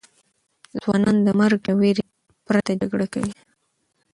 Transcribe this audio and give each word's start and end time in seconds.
ځوانان 0.81 1.17
د 1.25 1.27
مرګ 1.39 1.59
د 1.65 1.69
ویرې 1.79 2.05
پرته 2.47 2.71
جګړه 2.81 3.07
کوي. 3.13 3.33